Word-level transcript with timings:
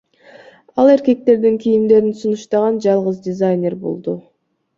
Ал 0.79 0.87
эркектердин 0.93 1.59
кийимдерин 1.65 2.15
сунуштаган 2.21 2.81
жалгыз 2.87 3.21
дизайнер 3.29 3.79
болду. 3.87 4.17